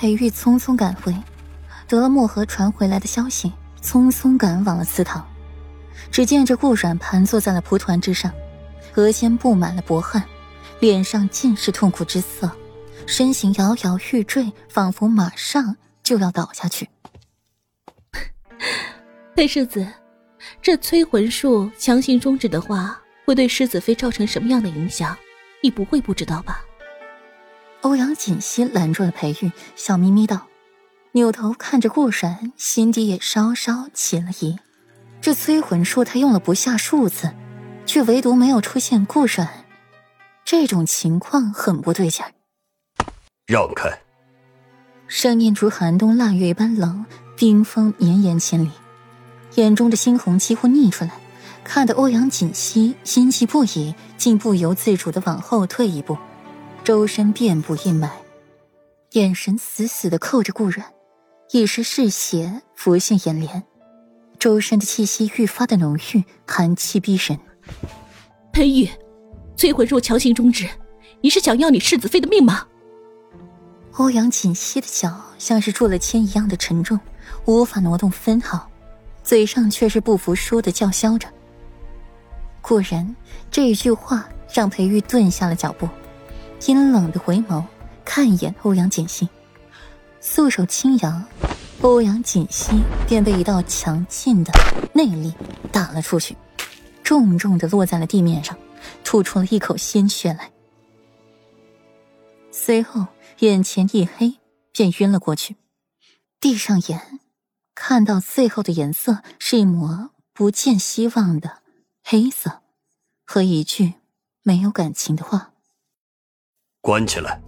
[0.00, 1.14] 裴玉匆匆赶回，
[1.86, 3.52] 得了漠河传回来的消息，
[3.82, 5.28] 匆匆赶往了祠堂。
[6.10, 8.32] 只见这顾阮盘坐在了蒲团之上，
[8.94, 10.24] 额间布满了薄汗，
[10.78, 12.50] 脸上尽是痛苦之色，
[13.06, 16.88] 身形摇摇欲坠，仿佛马上就要倒下去。
[19.36, 19.86] 裴世子，
[20.62, 25.14] 这催魂术强行终止的话，会对世子妃造成什么样的影响？
[25.62, 26.62] 你不会不知道吧？
[27.82, 30.46] 欧阳锦溪拦住了裴玉，笑眯眯道，
[31.12, 34.58] 扭头看着顾然，心底也稍稍起了疑。
[35.20, 37.30] 这催魂术他用了不下数次，
[37.86, 39.48] 却唯独没有出现顾然，
[40.44, 42.32] 这种情况很不对劲儿。
[43.46, 43.90] 让开！
[45.08, 47.04] 声音如寒冬腊月一般冷，
[47.36, 48.70] 冰封绵延千里，
[49.54, 51.12] 眼中的猩红几乎溢出来，
[51.64, 56.16] 看得欧阳锦溪心悸不已，竟不由自主的往后退一步，
[56.90, 58.10] 周身遍布阴霾，
[59.12, 60.84] 眼神死死的扣着顾然，
[61.52, 63.62] 一时嗜血浮现眼帘。
[64.40, 67.38] 周身的气息愈发的浓郁，寒气逼人。
[68.52, 68.88] 裴玉，
[69.56, 70.68] 催魂若强行终止，
[71.20, 72.66] 你是想要你世子妃的命吗？
[73.92, 76.98] 欧阳锦溪的脚像是铸了铅一样的沉重，
[77.44, 78.68] 无法挪动分毫，
[79.22, 81.28] 嘴上却是不服输的叫嚣着。
[82.60, 83.14] 果然，
[83.48, 85.88] 这一句话让裴玉顿下了脚步，
[86.66, 87.64] 阴冷的回眸
[88.04, 89.28] 看一眼欧阳锦溪，
[90.20, 91.26] 素手轻扬。
[91.82, 94.52] 欧阳锦溪便被一道强劲的
[94.92, 95.32] 内力
[95.72, 96.36] 打了出去，
[97.02, 98.58] 重重的落在了地面上，
[99.02, 100.52] 吐出了一口鲜血来。
[102.52, 103.06] 随后
[103.38, 104.36] 眼前一黑，
[104.72, 105.56] 便晕了过去。
[106.38, 107.18] 闭上眼，
[107.74, 111.62] 看到最后的颜色是一抹不见希望的
[112.04, 112.60] 黑色，
[113.24, 113.94] 和一句
[114.42, 115.49] 没有感情的话
[116.80, 117.40] ：“关起来。”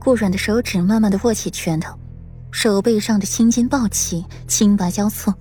[0.00, 1.98] 顾软的手指慢慢的握起拳头。
[2.52, 5.34] 手背上的青筋暴起，青白交错，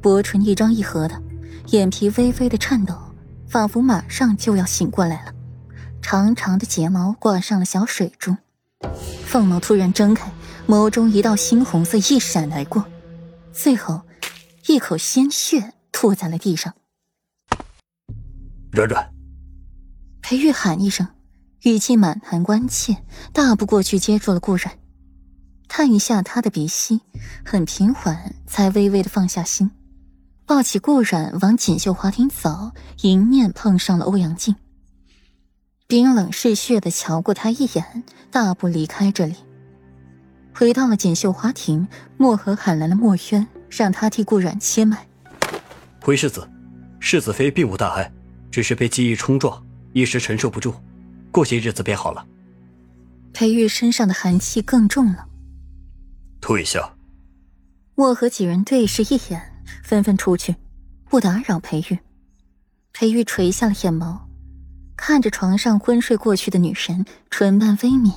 [0.00, 1.22] 薄唇一张一合的，
[1.66, 2.94] 眼皮微微的颤抖，
[3.46, 5.32] 仿佛马上就要醒过来了。
[6.02, 8.34] 长长的睫毛挂上了小水珠，
[9.24, 10.32] 凤眸突然睁开，
[10.66, 12.84] 眸中一道猩红色一闪而过，
[13.52, 14.02] 最后，
[14.66, 16.74] 一口鲜血吐在了地上。
[18.72, 19.08] 软软，
[20.20, 21.06] 裴玉喊一声，
[21.62, 22.96] 语气满含关切，
[23.32, 24.78] 大步过去接住了顾软。
[25.68, 27.00] 探一下他的鼻息，
[27.44, 29.70] 很平缓，才微微的放下心，
[30.44, 32.72] 抱起顾软往锦绣华庭走，
[33.02, 34.54] 迎面碰上了欧阳靖，
[35.88, 39.34] 冰冷嗜血的瞧过他一眼，大步离开这里，
[40.54, 41.88] 回到了锦绣华庭。
[42.16, 45.06] 漠河喊来了墨渊，让他替顾软切脉。
[46.00, 46.48] 回世子，
[47.00, 48.10] 世子妃并无大碍，
[48.50, 49.62] 只是被记忆冲撞，
[49.92, 50.72] 一时承受不住，
[51.36, 52.26] 过些日子便好了。
[53.34, 55.28] 裴玉身上的寒气更重了。
[56.40, 56.94] 退下。
[57.94, 59.52] 我和几人对视一眼，
[59.84, 60.56] 纷纷出去，
[61.10, 61.98] 不打扰裴玉。
[62.94, 64.18] 裴玉垂下了眼眸，
[64.96, 68.14] 看着床上昏睡过去的女神，唇瓣微抿，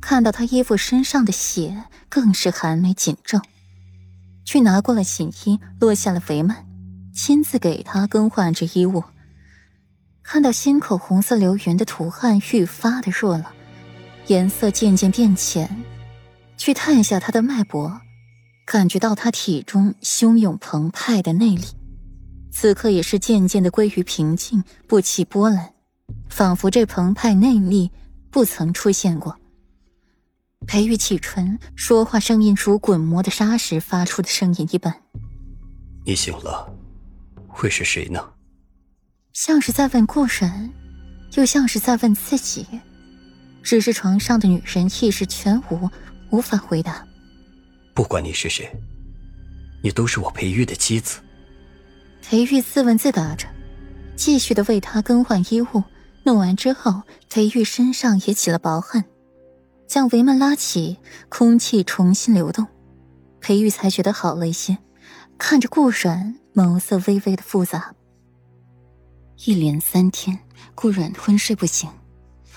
[0.00, 3.40] 看到她衣服身上的血，更是寒眉紧皱，
[4.44, 6.54] 去拿过了锦衣，落下了帷幔，
[7.12, 9.02] 亲自给她更换着衣物。
[10.30, 13.50] 看到心口红色流云的图案愈发的弱了，
[14.26, 15.82] 颜色渐渐变浅。
[16.58, 17.98] 去探一下他的脉搏，
[18.66, 21.64] 感觉到他体中汹涌澎湃的内力，
[22.52, 25.72] 此刻也是渐渐的归于平静，不起波澜，
[26.28, 27.90] 仿佛这澎湃内力
[28.30, 29.34] 不曾出现过。
[30.66, 34.94] 裴玉启唇，说话声音如滚磨的砂石发出的声音一般。
[36.04, 36.70] 你醒了，
[37.46, 38.22] 会是谁呢？
[39.40, 40.68] 像是在问顾然，
[41.36, 42.66] 又像是在问自己。
[43.62, 45.88] 只是床上的女人意识全无。
[46.30, 47.06] 无法回答。
[47.94, 48.68] 不管你是谁，
[49.80, 51.20] 你都是我裴玉的妻子。
[52.20, 53.46] 裴玉自问自答着，
[54.16, 55.84] 继续的为他更换衣物。
[56.24, 59.04] 弄完之后，裴玉身上也起了薄汗，
[59.86, 60.98] 将帷幔拉起，
[61.28, 62.66] 空气重新流动，
[63.40, 64.76] 裴玉才觉得好了一些。
[65.38, 67.94] 看着顾软，眸色微微的复杂。
[69.44, 70.36] 一连三天，
[70.74, 71.88] 顾软昏睡不醒，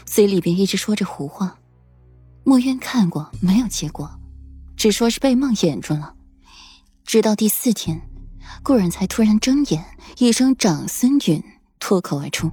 [0.04, 1.56] 嘴里边一直说着胡话。
[2.44, 4.10] 墨渊看过，没有结果，
[4.76, 6.16] 只说是被梦魇住了。
[7.06, 8.02] 直到第四天，
[8.64, 9.86] 顾然才突然睁眼，
[10.18, 11.44] 一声“长孙允”
[11.80, 12.50] 脱口而出，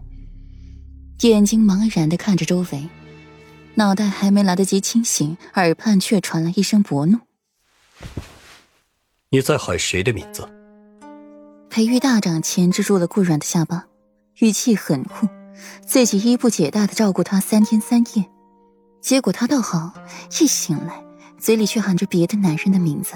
[1.23, 2.87] 眼睛茫然的看着周围，
[3.77, 7.19] 脑袋还没来得及清醒，耳畔却传来一声薄怒
[9.31, 10.47] ：“你在喊谁的名字？”
[11.71, 13.87] 裴玉大掌钳制住了顾软的下巴，
[14.39, 15.27] 语气很酷，
[15.85, 18.25] 自己衣不解带的照顾他三天三夜。
[19.01, 19.93] 结果他倒好，
[20.41, 21.03] 一醒来
[21.39, 23.15] 嘴里却喊着别的男人的名字。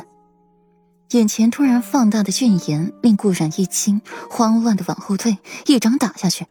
[1.11, 6.47] 眼前突然放大的俊颜令顾然一惊，慌乱的往后退，一掌打下去。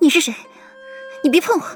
[0.00, 0.34] 你是谁？
[1.22, 1.66] 你别碰我！